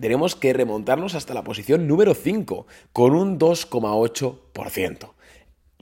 tenemos 0.00 0.36
que 0.36 0.52
remontarnos 0.52 1.14
hasta 1.14 1.34
la 1.34 1.44
posición 1.44 1.86
número 1.86 2.14
5, 2.14 2.66
con 2.92 3.14
un 3.14 3.38
2,8%. 3.38 5.10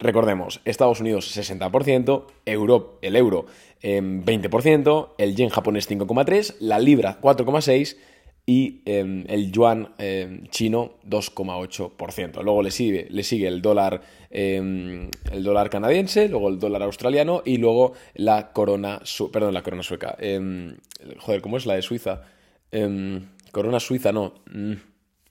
Recordemos, 0.00 0.62
Estados 0.64 1.00
Unidos 1.00 1.36
60%, 1.36 2.24
Euro, 2.46 2.98
el 3.02 3.16
euro 3.16 3.44
20%, 3.82 5.14
em, 5.18 5.26
el 5.28 5.36
yen 5.36 5.50
japonés 5.50 5.86
5,3%, 5.88 6.56
la 6.60 6.78
libra 6.78 7.18
4,6% 7.20 7.96
y 8.46 8.80
em, 8.86 9.26
el 9.28 9.52
yuan 9.52 9.94
em, 9.98 10.46
chino 10.48 10.92
2,8%. 11.04 12.42
Luego 12.42 12.62
le 12.62 12.70
sigue, 12.70 13.08
le 13.10 13.22
sigue 13.22 13.46
el 13.46 13.60
dólar 13.60 14.00
el 14.30 15.10
dólar 15.42 15.70
canadiense, 15.70 16.28
luego 16.28 16.48
el 16.48 16.60
dólar 16.60 16.82
australiano 16.82 17.42
y 17.44 17.56
luego 17.56 17.94
la 18.14 18.52
corona, 18.52 19.02
perdón, 19.32 19.54
la 19.54 19.62
corona 19.62 19.82
sueca. 19.82 20.16
joder, 21.18 21.40
¿cómo 21.42 21.56
es 21.56 21.66
la 21.66 21.74
de 21.74 21.82
Suiza? 21.82 22.22
Corona 23.52 23.80
Suiza, 23.80 24.12
no. 24.12 24.34
Mm. 24.52 24.74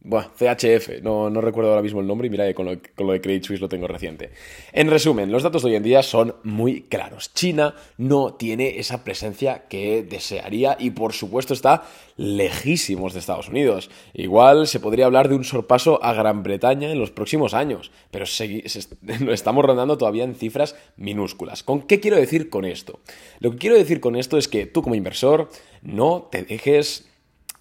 Buah, 0.01 0.27
CHF, 0.33 1.01
no, 1.01 1.29
no, 1.29 1.41
recuerdo 1.41 1.71
ahora 1.71 1.81
mismo 1.81 1.99
el 1.99 2.07
nombre 2.07 2.27
y 2.27 2.29
mira 2.29 2.47
que 2.47 2.53
con 2.53 2.65
lo, 2.65 3.11
de 3.11 3.19
Credit 3.19 3.43
Suisse 3.43 3.59
lo 3.59 3.67
tengo 3.67 3.85
reciente. 3.85 4.31
En 4.71 4.89
resumen, 4.89 5.29
los 5.29 5.43
datos 5.43 5.61
de 5.61 5.71
hoy 5.71 5.75
en 5.75 5.83
día 5.83 6.03
son 6.03 6.35
muy 6.43 6.83
claros. 6.83 7.33
China 7.33 7.75
no 7.97 8.33
tiene 8.35 8.79
esa 8.79 9.03
presencia 9.03 9.67
que 9.67 10.01
desearía 10.03 10.77
y 10.79 10.91
por 10.91 11.11
supuesto 11.11 11.53
está 11.53 11.83
lejísimos 12.15 13.11
de 13.11 13.19
Estados 13.19 13.49
Unidos. 13.49 13.89
Igual 14.13 14.67
se 14.67 14.79
podría 14.79 15.05
hablar 15.05 15.27
de 15.27 15.35
un 15.35 15.43
sorpaso 15.43 16.01
a 16.01 16.13
Gran 16.13 16.43
Bretaña 16.43 16.89
en 16.89 16.99
los 16.99 17.11
próximos 17.11 17.53
años, 17.53 17.91
pero 18.09 18.23
lo 19.19 19.33
estamos 19.33 19.65
rondando 19.65 19.97
todavía 19.97 20.23
en 20.23 20.35
cifras 20.35 20.77
minúsculas. 20.95 21.61
¿Con 21.61 21.81
qué 21.81 21.99
quiero 21.99 22.15
decir 22.15 22.49
con 22.49 22.63
esto? 22.63 23.01
Lo 23.41 23.51
que 23.51 23.57
quiero 23.57 23.75
decir 23.75 23.99
con 23.99 24.15
esto 24.15 24.37
es 24.37 24.47
que 24.47 24.65
tú 24.65 24.81
como 24.81 24.95
inversor 24.95 25.49
no 25.81 26.29
te 26.31 26.43
dejes 26.43 27.08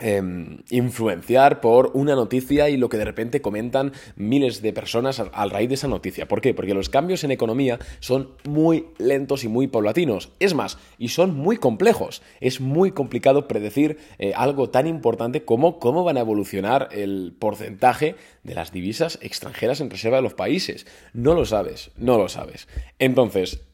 Em, 0.01 0.59
influenciar 0.71 1.61
por 1.61 1.91
una 1.93 2.15
noticia 2.15 2.69
y 2.69 2.77
lo 2.77 2.89
que 2.89 2.99
de 2.99 3.05
repente 3.05 3.41
comentan 3.41 3.93
miles 4.15 4.63
de 4.63 4.73
personas 4.73 5.19
al, 5.19 5.51
raíz 5.51 5.69
de 5.69 5.75
esa 5.75 5.89
noticia. 5.89 6.29
¿Por 6.29 6.41
qué? 6.41 6.55
Porque 6.55 6.73
los 6.73 6.89
cambios 6.89 7.25
en 7.25 7.33
economía 7.33 7.81
son 7.99 8.31
muy 8.45 8.87
lentos 8.99 9.43
y 9.43 9.49
muy 9.49 9.67
paulatinos. 9.67 10.31
Es 10.39 10.55
más, 10.55 10.79
y 10.99 11.09
son 11.09 11.35
muy 11.35 11.57
complejos. 11.57 12.23
Es 12.41 12.61
muy 12.61 12.93
complicado 12.93 13.49
predecir 13.49 13.99
eh, 14.21 14.35
algo 14.37 14.71
tan 14.71 14.87
importante 14.87 15.45
como 15.45 15.81
cómo 15.81 16.05
van 16.05 16.17
a 16.17 16.21
evolucionar 16.21 16.91
el 16.93 17.35
porcentaje 17.37 18.15
de 18.45 18.55
las 18.55 18.71
divisas 18.71 19.19
extranjeras 19.21 19.81
en 19.81 19.91
reserva 19.91 20.19
de 20.19 20.23
los 20.23 20.35
países. 20.35 20.87
No 21.13 21.35
lo 21.35 21.45
sabes, 21.45 21.91
no 21.97 22.19
lo 22.19 22.29
sabes. 22.29 22.69
Entonces, 23.01 23.65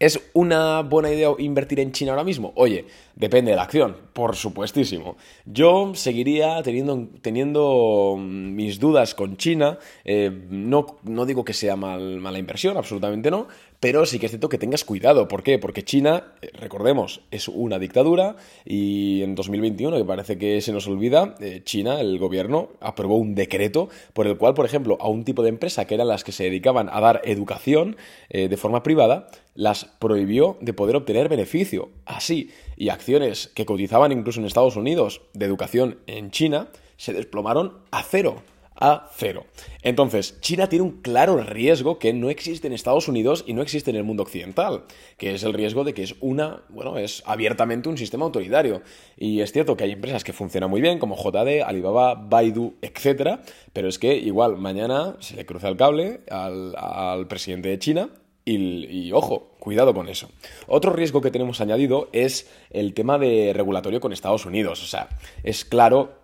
¿Es 0.00 0.30
una 0.32 0.82
buena 0.82 1.10
idea 1.10 1.30
invertir 1.38 1.80
en 1.80 1.90
China 1.90 2.12
ahora 2.12 2.22
mismo? 2.22 2.52
Oye, 2.54 2.84
depende 3.16 3.50
de 3.50 3.56
la 3.56 3.64
acción, 3.64 3.96
por 4.12 4.36
supuestísimo. 4.36 5.16
Yo 5.44 5.90
seguiría 5.96 6.62
teniendo, 6.62 7.08
teniendo 7.20 8.14
mm, 8.16 8.54
mis 8.54 8.78
dudas 8.78 9.16
con 9.16 9.36
China. 9.36 9.78
Eh, 10.04 10.30
no, 10.50 10.98
no, 11.02 11.26
digo 11.26 11.44
que 11.44 11.52
sea 11.52 11.74
mala 11.74 12.38
inversión, 12.38 12.76
absolutamente 12.76 13.28
no, 13.28 13.48
pero 13.80 14.06
sí 14.06 14.20
que 14.20 14.26
es 14.26 14.30
cierto 14.30 14.48
que 14.48 14.58
tengas 14.58 14.84
cuidado. 14.84 15.26
¿Por 15.26 15.42
qué? 15.42 15.58
Porque 15.58 15.82
China, 15.82 16.34
eh, 16.42 16.50
recordemos, 16.52 17.22
es 17.32 17.48
una 17.48 17.80
dictadura 17.80 18.36
y 18.64 19.22
en 19.22 19.34
2021, 19.34 19.96
que 19.96 20.04
parece 20.04 20.38
que 20.38 20.60
se 20.60 20.72
nos 20.72 20.86
olvida, 20.86 21.34
eh, 21.40 21.62
China, 21.64 22.00
el 22.00 22.20
gobierno, 22.20 22.68
aprobó 22.80 23.16
un 23.16 23.34
decreto 23.34 23.88
por 24.12 24.28
el 24.28 24.38
cual, 24.38 24.54
por 24.54 24.64
ejemplo, 24.64 24.96
a 25.00 25.08
un 25.08 25.24
tipo 25.24 25.42
de 25.42 25.48
empresa 25.48 25.86
que 25.86 25.94
eran 25.94 26.06
las 26.06 26.22
que 26.22 26.30
se 26.30 26.44
dedicaban 26.44 26.88
a 26.88 27.00
dar 27.00 27.20
educación 27.24 27.96
de 28.30 28.56
forma 28.56 28.82
privada, 28.82 29.28
las 29.58 29.86
prohibió 29.98 30.56
de 30.60 30.72
poder 30.72 30.94
obtener 30.94 31.28
beneficio. 31.28 31.90
Así, 32.06 32.50
y 32.76 32.90
acciones 32.90 33.50
que 33.56 33.66
cotizaban 33.66 34.12
incluso 34.12 34.38
en 34.38 34.46
Estados 34.46 34.76
Unidos 34.76 35.20
de 35.34 35.46
educación 35.46 35.98
en 36.06 36.30
China 36.30 36.68
se 36.96 37.12
desplomaron 37.12 37.78
a 37.90 38.04
cero 38.04 38.36
a 38.80 39.10
cero. 39.16 39.44
Entonces, 39.82 40.40
China 40.40 40.68
tiene 40.68 40.84
un 40.84 41.02
claro 41.02 41.42
riesgo 41.42 41.98
que 41.98 42.12
no 42.12 42.30
existe 42.30 42.68
en 42.68 42.72
Estados 42.72 43.08
Unidos 43.08 43.42
y 43.44 43.52
no 43.52 43.60
existe 43.62 43.90
en 43.90 43.96
el 43.96 44.04
mundo 44.04 44.22
occidental, 44.22 44.84
que 45.16 45.34
es 45.34 45.42
el 45.42 45.52
riesgo 45.52 45.82
de 45.82 45.94
que 45.94 46.04
es 46.04 46.14
una, 46.20 46.62
bueno, 46.68 46.96
es 46.96 47.24
abiertamente 47.26 47.88
un 47.88 47.98
sistema 47.98 48.26
autoritario. 48.26 48.82
Y 49.16 49.40
es 49.40 49.50
cierto 49.50 49.76
que 49.76 49.82
hay 49.82 49.90
empresas 49.90 50.22
que 50.22 50.32
funcionan 50.32 50.70
muy 50.70 50.80
bien, 50.80 51.00
como 51.00 51.16
JD, 51.16 51.62
Alibaba, 51.66 52.14
Baidu, 52.14 52.76
etc. 52.80 53.40
Pero 53.72 53.88
es 53.88 53.98
que 53.98 54.14
igual 54.14 54.56
mañana 54.58 55.16
se 55.18 55.34
le 55.34 55.44
cruza 55.44 55.68
el 55.68 55.76
cable 55.76 56.20
al, 56.30 56.76
al 56.76 57.26
presidente 57.26 57.70
de 57.70 57.80
China 57.80 58.10
y, 58.56 59.12
ojo, 59.12 59.50
cuidado 59.58 59.94
con 59.94 60.08
eso. 60.08 60.30
Otro 60.66 60.92
riesgo 60.92 61.20
que 61.20 61.30
tenemos 61.30 61.60
añadido 61.60 62.08
es 62.12 62.50
el 62.70 62.94
tema 62.94 63.18
de 63.18 63.52
regulatorio 63.52 64.00
con 64.00 64.12
Estados 64.12 64.46
Unidos. 64.46 64.82
O 64.82 64.86
sea, 64.86 65.08
es 65.42 65.64
claro 65.64 66.18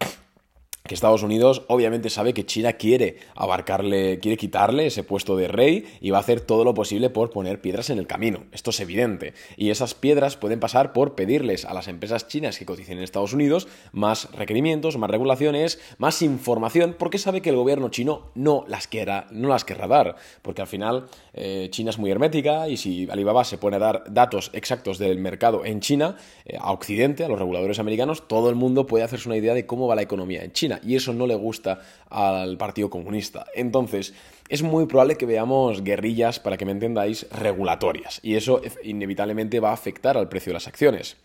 que 0.87 0.95
Estados 0.95 1.23
Unidos 1.23 1.63
obviamente 1.69 2.11
sabe 2.11 2.35
que 2.35 2.45
China 2.45 2.75
quiere 2.75 3.17
abarcarle, 3.37 4.19
quiere 4.19 4.37
quitarle 4.37 4.85
ese 4.89 5.03
puesto 5.03 5.35
de 5.35 5.49
rey 5.49 5.87
y 6.03 6.11
va 6.11 6.19
a 6.19 6.21
hacer 6.21 6.43
todo 6.43 6.63
lo 6.63 6.75
posible 6.75 7.09
por 7.09 7.31
poner 7.31 7.63
piedras 7.63 7.89
en 7.89 7.99
el 7.99 8.07
camino. 8.07 8.45
Esto 8.53 8.69
es 8.69 8.81
evidente. 8.81 9.33
Y 9.57 9.71
esas 9.71 9.95
piedras 9.95 10.37
pueden 10.37 10.61
pasar 10.61 10.93
por 10.93 11.15
pedirles 11.15 11.65
a 11.65 11.73
las 11.73 11.89
empresas 11.89 12.29
chinas 12.29 12.59
que 12.59 12.67
coticen 12.67 12.99
en 12.99 13.05
Estados 13.05 13.33
Unidos 13.33 13.67
más 13.93 14.31
requerimientos, 14.33 14.99
más 14.99 15.09
regulaciones, 15.09 15.81
más 15.97 16.21
información, 16.21 16.97
porque 16.99 17.17
sabe 17.17 17.41
que 17.41 17.49
el 17.49 17.57
gobierno 17.57 17.89
chino 17.89 18.31
no 18.35 18.67
las, 18.69 18.87
quiera, 18.87 19.27
no 19.31 19.49
las 19.49 19.65
querrá 19.65 19.87
dar. 19.87 20.17
Porque 20.43 20.61
al 20.61 20.69
final 20.69 21.07
eh, 21.33 21.69
China 21.71 21.89
es 21.89 21.99
muy 21.99 22.11
hermética 22.11 22.69
y 22.69 22.77
si 22.77 23.09
Alibaba 23.11 23.45
se 23.45 23.57
pone 23.57 23.77
a 23.77 23.79
dar 23.79 24.05
datos 24.11 24.51
exactos 24.53 24.99
del 24.99 25.19
mercado 25.19 25.65
en 25.65 25.81
China, 25.81 26.19
eh, 26.45 26.59
a 26.61 26.73
Occidente, 26.73 27.25
a 27.25 27.29
los 27.29 27.39
reguladores 27.39 27.79
americanos, 27.79 28.29
todo 28.29 28.51
el 28.51 28.55
mundo 28.55 28.87
puede 28.87 29.05
hacerse 29.05 29.31
una 29.31 29.39
idea 29.39 29.55
de 29.55 29.65
cómo 29.65 29.89
va 29.89 29.95
la 29.95 30.03
economía 30.03 30.45
en 30.45 30.53
China 30.53 30.74
y 30.83 30.97
eso 30.97 31.13
no 31.13 31.27
le 31.27 31.35
gusta 31.35 31.81
al 32.11 32.57
Partido 32.57 32.91
Comunista. 32.91 33.47
Entonces, 33.55 34.15
es 34.49 34.63
muy 34.63 34.87
probable 34.87 35.17
que 35.17 35.27
veamos 35.27 35.83
guerrillas, 35.83 36.41
para 36.41 36.57
que 36.57 36.65
me 36.65 36.73
entendáis, 36.73 37.27
regulatorias 37.31 38.21
y 38.23 38.35
eso 38.35 38.61
inevitablemente 38.83 39.61
va 39.61 39.71
a 39.71 39.75
afectar 39.75 40.17
al 40.17 40.29
precio 40.29 40.51
de 40.51 40.55
las 40.55 40.69
acciones. 40.69 41.17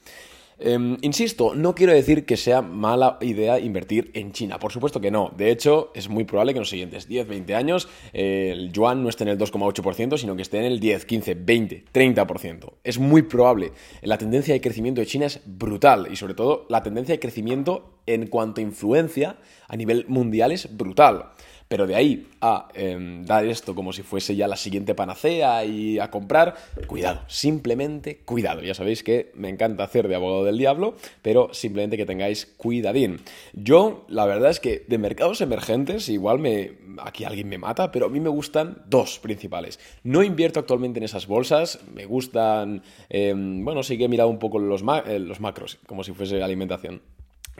Em, 0.61 0.97
insisto, 1.01 1.55
no 1.55 1.73
quiero 1.73 1.93
decir 1.93 2.25
que 2.25 2.35
sea 2.35 2.61
mala 2.61 3.17
idea 3.21 3.59
invertir 3.59 4.11
en 4.13 4.33
China, 4.33 4.59
por 4.59 4.73
supuesto 4.73 4.99
que 4.99 5.09
no. 5.09 5.31
De 5.37 5.51
hecho, 5.51 5.91
es 5.95 6.09
muy 6.09 6.25
probable 6.25 6.51
que 6.51 6.57
en 6.57 6.61
los 6.61 6.69
siguientes 6.69 7.07
10, 7.07 7.27
20 7.29 7.55
años 7.55 7.87
el 8.11 8.71
yuan 8.73 9.01
no 9.01 9.07
esté 9.07 9.23
en 9.23 9.29
el 9.29 9.37
2,8%, 9.37 10.17
sino 10.17 10.35
que 10.35 10.41
esté 10.41 10.59
en 10.59 10.65
el 10.65 10.81
10, 10.81 11.05
15, 11.05 11.33
20, 11.35 11.85
30%. 11.93 12.73
Es 12.83 12.99
muy 12.99 13.21
probable. 13.21 13.71
La 14.01 14.17
tendencia 14.17 14.53
de 14.53 14.59
crecimiento 14.59 14.99
de 14.99 15.07
China 15.07 15.27
es 15.27 15.39
brutal 15.45 16.09
y 16.11 16.17
sobre 16.17 16.33
todo 16.33 16.65
la 16.67 16.83
tendencia 16.83 17.15
de 17.15 17.19
crecimiento 17.19 17.98
en 18.13 18.27
cuanto 18.27 18.61
a 18.61 18.63
influencia 18.63 19.37
a 19.67 19.75
nivel 19.75 20.05
mundial 20.07 20.51
es 20.51 20.75
brutal. 20.75 21.31
Pero 21.69 21.85
de 21.85 21.95
ahí 21.95 22.27
a 22.41 22.67
em, 22.73 23.23
dar 23.25 23.45
esto 23.45 23.75
como 23.75 23.93
si 23.93 24.01
fuese 24.01 24.35
ya 24.35 24.47
la 24.47 24.55
siguiente 24.55 24.95
panacea 24.95 25.63
y 25.65 25.99
a 25.99 26.09
comprar, 26.09 26.55
cuidado, 26.87 27.21
simplemente 27.27 28.21
cuidado. 28.25 28.63
Ya 28.63 28.73
sabéis 28.73 29.03
que 29.03 29.31
me 29.35 29.49
encanta 29.49 29.83
hacer 29.83 30.07
de 30.07 30.15
abogado 30.15 30.45
del 30.45 30.57
diablo, 30.57 30.95
pero 31.21 31.53
simplemente 31.53 31.95
que 31.95 32.07
tengáis 32.07 32.47
cuidadín. 32.57 33.21
Yo, 33.53 34.03
la 34.07 34.25
verdad 34.25 34.49
es 34.49 34.59
que 34.59 34.83
de 34.87 34.97
mercados 34.97 35.41
emergentes, 35.41 36.09
igual 36.09 36.39
me, 36.39 36.71
aquí 37.03 37.23
alguien 37.23 37.47
me 37.47 37.59
mata, 37.59 37.91
pero 37.91 38.07
a 38.07 38.09
mí 38.09 38.19
me 38.19 38.29
gustan 38.29 38.81
dos 38.87 39.19
principales. 39.19 39.79
No 40.03 40.23
invierto 40.23 40.59
actualmente 40.59 40.97
en 40.97 41.03
esas 41.03 41.27
bolsas, 41.27 41.81
me 41.93 42.05
gustan, 42.05 42.81
em, 43.09 43.63
bueno, 43.63 43.83
sí 43.83 43.95
que 43.95 44.05
he 44.05 44.09
mirado 44.09 44.29
un 44.29 44.39
poco 44.39 44.57
los, 44.57 44.83
eh, 45.05 45.19
los 45.19 45.39
macros, 45.39 45.77
como 45.85 46.03
si 46.03 46.13
fuese 46.13 46.41
alimentación 46.41 47.01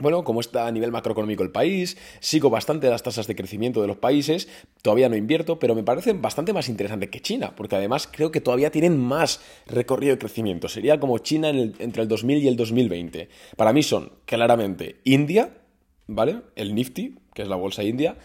bueno, 0.00 0.24
como 0.24 0.40
está 0.40 0.66
a 0.66 0.72
nivel 0.72 0.90
macroeconómico 0.90 1.42
el 1.42 1.50
país, 1.50 1.96
sigo 2.20 2.50
bastante 2.50 2.90
las 2.90 3.02
tasas 3.02 3.26
de 3.26 3.36
crecimiento 3.36 3.80
de 3.80 3.86
los 3.86 3.96
países, 3.96 4.48
todavía 4.82 5.08
no 5.08 5.16
invierto, 5.16 5.58
pero 5.58 5.74
me 5.74 5.82
parecen 5.82 6.22
bastante 6.22 6.52
más 6.52 6.68
interesantes 6.68 7.10
que 7.10 7.20
China, 7.20 7.54
porque 7.56 7.76
además 7.76 8.08
creo 8.10 8.30
que 8.30 8.40
todavía 8.40 8.70
tienen 8.70 8.98
más 8.98 9.40
recorrido 9.66 10.14
de 10.14 10.18
crecimiento. 10.18 10.68
Sería 10.68 10.98
como 10.98 11.18
China 11.18 11.50
entre 11.50 12.02
el 12.02 12.08
2000 12.08 12.38
y 12.38 12.48
el 12.48 12.56
2020. 12.56 13.28
Para 13.56 13.72
mí 13.72 13.82
son 13.82 14.12
claramente 14.24 15.00
India, 15.04 15.58
¿vale? 16.06 16.42
El 16.56 16.74
Nifty, 16.74 17.16
que 17.34 17.42
es 17.42 17.48
la 17.48 17.56
bolsa 17.56 17.82
india, 17.82 18.16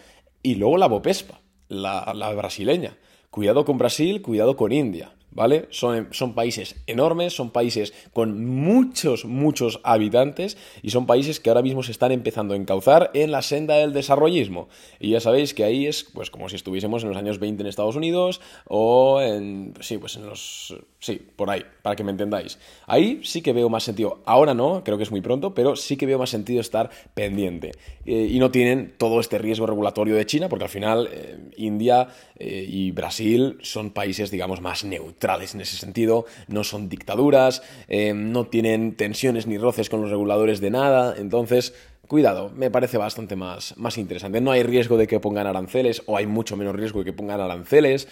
y 0.42 0.56
luego 0.56 0.76
la 0.78 0.88
Bopespa, 0.88 1.40
la 1.68 2.32
brasileña. 2.36 2.96
Cuidado 3.30 3.64
con 3.64 3.76
Brasil, 3.76 4.22
cuidado 4.22 4.56
con 4.56 4.72
India. 4.72 5.12
¿Vale? 5.36 5.68
Son, 5.70 6.08
son, 6.12 6.34
países 6.34 6.76
enormes, 6.86 7.34
son 7.34 7.50
países 7.50 7.92
con 8.14 8.46
muchos, 8.46 9.26
muchos 9.26 9.80
habitantes 9.84 10.56
y 10.82 10.90
son 10.90 11.06
países 11.06 11.40
que 11.40 11.50
ahora 11.50 11.60
mismo 11.60 11.82
se 11.82 11.92
están 11.92 12.10
empezando 12.10 12.54
a 12.54 12.56
encauzar 12.56 13.10
en 13.12 13.30
la 13.30 13.42
senda 13.42 13.76
del 13.76 13.92
desarrollismo. 13.92 14.68
Y 14.98 15.10
ya 15.10 15.20
sabéis 15.20 15.52
que 15.52 15.62
ahí 15.62 15.86
es 15.86 16.04
pues 16.04 16.30
como 16.30 16.48
si 16.48 16.56
estuviésemos 16.56 17.02
en 17.02 17.10
los 17.10 17.18
años 17.18 17.38
20 17.38 17.62
en 17.62 17.66
Estados 17.66 17.96
Unidos 17.96 18.40
o 18.66 19.20
en, 19.20 19.74
sí, 19.80 19.98
pues 19.98 20.16
en 20.16 20.26
los, 20.26 20.74
sí, 21.06 21.22
por 21.36 21.50
ahí, 21.50 21.64
para 21.82 21.94
que 21.94 22.02
me 22.02 22.10
entendáis. 22.10 22.58
Ahí 22.86 23.20
sí 23.22 23.40
que 23.40 23.52
veo 23.52 23.68
más 23.68 23.84
sentido, 23.84 24.22
ahora 24.26 24.54
no, 24.54 24.82
creo 24.82 24.96
que 24.96 25.04
es 25.04 25.12
muy 25.12 25.20
pronto, 25.20 25.54
pero 25.54 25.76
sí 25.76 25.96
que 25.96 26.04
veo 26.04 26.18
más 26.18 26.30
sentido 26.30 26.60
estar 26.60 26.90
pendiente. 27.14 27.72
Eh, 28.04 28.28
y 28.28 28.40
no 28.40 28.50
tienen 28.50 28.94
todo 28.98 29.20
este 29.20 29.38
riesgo 29.38 29.66
regulatorio 29.66 30.16
de 30.16 30.26
China, 30.26 30.48
porque 30.48 30.64
al 30.64 30.70
final 30.70 31.08
eh, 31.12 31.38
India 31.58 32.08
eh, 32.36 32.66
y 32.68 32.90
Brasil 32.90 33.58
son 33.62 33.90
países, 33.90 34.32
digamos, 34.32 34.60
más 34.60 34.84
neutrales 34.84 35.54
en 35.54 35.60
ese 35.60 35.76
sentido, 35.76 36.26
no 36.48 36.64
son 36.64 36.88
dictaduras, 36.88 37.62
no 37.88 38.46
tienen 38.46 38.96
tensiones 38.96 39.46
ni 39.46 39.58
roces 39.58 39.88
con 39.88 40.00
los 40.00 40.10
reguladores 40.10 40.60
de 40.60 40.70
nada, 40.70 41.14
entonces 41.16 41.72
cuidado, 42.08 42.50
me 42.54 42.70
parece 42.70 42.98
bastante 42.98 43.36
más, 43.36 43.76
más 43.76 43.98
interesante. 43.98 44.40
No 44.40 44.50
hay 44.50 44.62
riesgo 44.62 44.96
de 44.96 45.06
que 45.06 45.20
pongan 45.20 45.46
aranceles 45.46 46.02
o 46.06 46.16
hay 46.16 46.26
mucho 46.26 46.56
menos 46.56 46.74
riesgo 46.74 47.00
de 47.00 47.06
que 47.06 47.12
pongan 47.12 47.40
aranceles. 47.40 48.08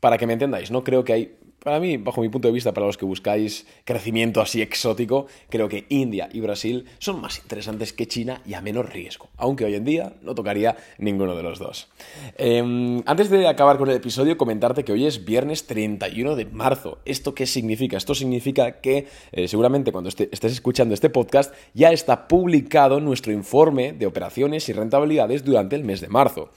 Para 0.00 0.18
que 0.18 0.26
me 0.26 0.34
entendáis, 0.34 0.70
no 0.70 0.84
creo 0.84 1.02
que 1.02 1.12
hay 1.14 1.36
para 1.64 1.80
mí, 1.80 1.96
bajo 1.96 2.20
mi 2.20 2.28
punto 2.28 2.46
de 2.48 2.52
vista, 2.52 2.72
para 2.72 2.86
los 2.86 2.98
que 2.98 3.06
buscáis 3.06 3.66
crecimiento 3.84 4.40
así 4.40 4.60
exótico, 4.62 5.26
creo 5.48 5.68
que 5.68 5.86
India 5.88 6.28
y 6.32 6.40
Brasil 6.40 6.84
son 6.98 7.20
más 7.20 7.38
interesantes 7.38 7.92
que 7.92 8.06
China 8.06 8.42
y 8.46 8.54
a 8.54 8.60
menos 8.60 8.92
riesgo, 8.92 9.30
aunque 9.36 9.64
hoy 9.64 9.74
en 9.74 9.84
día 9.84 10.12
no 10.22 10.34
tocaría 10.34 10.76
ninguno 10.98 11.34
de 11.34 11.42
los 11.42 11.58
dos. 11.58 11.88
Em, 12.36 13.02
antes 13.06 13.30
de 13.30 13.48
acabar 13.48 13.78
con 13.78 13.88
el 13.88 13.96
episodio, 13.96 14.36
comentarte 14.36 14.84
que 14.84 14.92
hoy 14.92 15.06
es 15.06 15.24
viernes 15.24 15.66
31 15.66 16.36
de 16.36 16.44
marzo. 16.44 16.98
¿Esto 17.06 17.34
qué 17.34 17.46
significa? 17.46 17.96
Esto 17.96 18.14
significa 18.14 18.80
que 18.80 19.08
eh, 19.32 19.48
seguramente 19.48 19.90
cuando 19.90 20.10
estés 20.10 20.52
escuchando 20.52 20.92
este 20.92 21.08
podcast 21.08 21.54
ya 21.72 21.92
está 21.92 22.28
publicado 22.28 23.00
nuestro 23.00 23.32
informe 23.32 23.92
de 23.92 24.06
operaciones 24.06 24.68
y 24.68 24.74
rentabilidades 24.74 25.44
durante 25.44 25.76
el 25.76 25.84
mes 25.84 26.02
de 26.02 26.08
marzo 26.08 26.50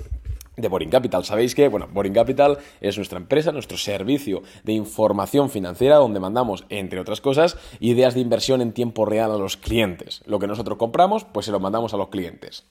de 0.57 0.67
Boring 0.67 0.89
Capital. 0.89 1.23
Sabéis 1.23 1.55
que, 1.55 1.67
bueno, 1.69 1.87
Boring 1.93 2.13
Capital 2.13 2.57
es 2.81 2.97
nuestra 2.97 3.19
empresa, 3.19 3.51
nuestro 3.51 3.77
servicio 3.77 4.41
de 4.63 4.73
información 4.73 5.49
financiera 5.49 5.97
donde 5.97 6.19
mandamos, 6.19 6.65
entre 6.69 6.99
otras 6.99 7.21
cosas, 7.21 7.57
ideas 7.79 8.15
de 8.15 8.21
inversión 8.21 8.61
en 8.61 8.73
tiempo 8.73 9.05
real 9.05 9.31
a 9.31 9.37
los 9.37 9.55
clientes. 9.55 10.21
Lo 10.25 10.39
que 10.39 10.47
nosotros 10.47 10.77
compramos, 10.77 11.25
pues 11.25 11.45
se 11.45 11.51
lo 11.51 11.59
mandamos 11.59 11.93
a 11.93 11.97
los 11.97 12.09
clientes. 12.09 12.65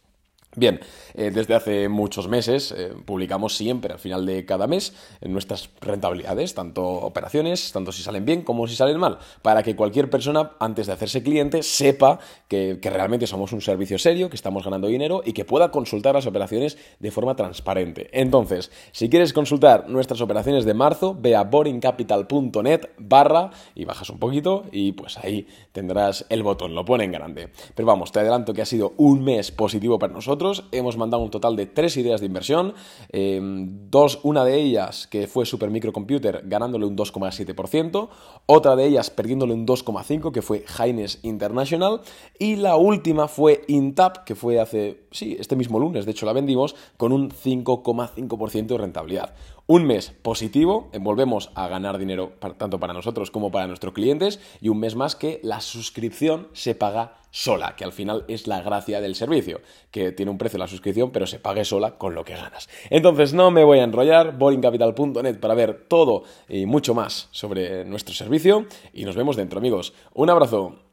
Bien, 0.59 0.81
eh, 1.13 1.31
desde 1.31 1.55
hace 1.55 1.91
muchos 1.91 2.29
meses 2.29 2.73
eh, 2.73 2.95
publicamos 3.05 3.55
siempre 3.55 3.93
al 3.93 3.99
final 3.99 4.25
de 4.25 4.47
cada 4.47 4.67
mes 4.67 4.95
nuestras 5.21 5.69
rentabilidades, 5.83 6.55
tanto 6.55 6.83
operaciones, 6.83 7.73
tanto 7.73 7.93
si 7.93 8.03
salen 8.03 8.25
bien 8.25 8.41
como 8.41 8.67
si 8.67 8.75
salen 8.75 8.99
mal, 8.99 9.19
para 9.43 9.63
que 9.63 9.77
cualquier 9.77 10.09
persona 10.09 10.53
antes 10.59 10.87
de 10.87 10.95
hacerse 10.95 11.23
cliente 11.23 11.63
sepa 11.63 12.21
que, 12.49 12.81
realmente 12.83 13.27
somos 13.27 13.53
un 13.53 13.61
servicio 13.61 13.99
serio, 13.99 14.31
que 14.31 14.37
estamos 14.37 14.65
ganando 14.65 14.87
dinero 14.87 15.21
y 15.27 15.35
que 15.35 15.45
pueda 15.45 15.71
consultar 15.71 16.15
las 16.15 16.27
operaciones 16.27 16.79
de 17.01 17.11
forma 17.11 17.37
transparente. 17.37 18.09
Entonces, 18.13 18.71
si 18.93 19.11
quieres 19.11 19.35
consultar 19.35 19.91
nuestras 19.91 20.23
operaciones 20.23 20.65
de 20.65 20.73
marzo, 20.73 21.15
ve 21.19 21.37
a 21.37 21.45
boringcapital.net 21.45 22.81
barra 22.97 23.51
y 23.75 23.85
bajas 23.85 24.09
un 24.09 24.19
poquito 24.19 24.65
y 24.73 24.93
pues 24.93 25.19
ahí 25.19 25.47
tendrás 25.73 26.25
el 26.31 26.43
botón, 26.43 26.75
lo 26.75 26.87
pone 26.87 27.05
en 27.05 27.13
grande. 27.13 27.51
Pero 27.75 27.87
vamos, 27.87 28.11
te 28.11 28.21
adelanto 28.21 28.55
que 28.55 28.63
ha 28.63 28.67
sido 28.67 28.95
un 28.97 29.23
mes 29.23 29.51
positivo 29.51 29.99
para 29.99 30.15
nosotros 30.15 30.46
hemos 30.73 30.97
mandado 30.97 31.23
un 31.23 31.31
total 31.31 31.57
de 31.57 31.67
tres 31.67 31.97
ideas 31.97 32.21
de 32.21 32.27
inversión, 32.27 32.75
eh, 33.11 33.41
dos, 33.43 34.21
una 34.23 34.45
de 34.45 34.61
ellas 34.61 35.07
que 35.07 35.27
fue 35.27 35.47
Super 35.47 35.71
Microcomputer 35.71 36.43
ganándole 36.45 36.87
un 36.87 36.97
2,7%, 36.97 38.09
otra 38.47 38.77
de 38.77 38.87
ellas 38.87 39.11
perdiéndole 39.11 39.55
un 39.55 39.67
2,5% 39.67 40.33
que 40.33 40.43
fue 40.43 40.65
Haines 40.79 41.21
International 41.23 42.01
y 42.39 42.57
la 42.57 42.77
última 42.77 43.29
fue 43.29 43.63
Intap 43.69 44.25
que 44.25 44.35
fue 44.35 44.61
hace, 44.61 45.05
sí, 45.11 45.37
este 45.39 45.57
mismo 45.57 45.79
lunes, 45.79 46.05
de 46.05 46.13
hecho 46.13 46.27
la 46.27 46.33
vendimos 46.33 46.77
con 46.97 47.13
un 47.13 47.31
5,5% 47.31 48.67
de 48.67 48.79
rentabilidad. 48.79 49.35
Un 49.69 49.85
mes 49.85 50.13
positivo, 50.23 50.91
eh, 50.93 50.99
volvemos 51.01 51.51
a 51.57 51.67
ganar 51.67 51.99
dinero 51.99 52.35
tanto 52.57 52.79
para 52.79 52.93
nosotros 52.93 53.33
como 53.33 53.51
para 53.51 53.67
nuestros 53.67 53.95
clientes 53.95 54.39
y 54.61 54.69
un 54.69 54.79
mes 54.79 54.95
más 54.95 55.17
que 55.17 55.41
la 55.43 55.61
suscripción 55.61 56.47
se 56.53 56.77
paga 56.77 57.17
sola, 57.31 57.77
que 57.77 57.85
al 57.85 57.93
final 57.93 58.25
es 58.29 58.47
la 58.47 58.63
gracia 58.63 59.01
del 59.01 59.15
servicio, 59.15 59.61
que 59.91 60.13
tiene 60.13 60.31
un 60.31 60.39
precio 60.39 60.59
la 60.59 60.69
suscripción 60.69 61.11
pero 61.11 61.27
se 61.27 61.39
pague 61.39 61.65
sola 61.65 61.99
con 61.99 62.15
lo 62.15 62.25
que 62.25 62.35
ganas. 62.35 62.69
Entonces 62.91 63.35
no 63.35 63.51
me 63.51 63.65
voy 63.65 63.79
a 63.79 63.85
enrollar, 63.85 64.37
boringcapital.net 64.37 65.39
para 65.39 65.55
ver 65.55 65.85
todo 65.89 66.25
y 66.49 66.67
mucho 66.67 66.95
más 66.95 67.29
sobre 67.31 67.85
nuestro 67.85 68.15
servicio 68.15 68.67
y 68.93 69.05
nos 69.05 69.17
vemos 69.17 69.37
dentro 69.37 69.59
amigos. 69.59 69.93
Un 70.15 70.31
abrazo. 70.31 70.86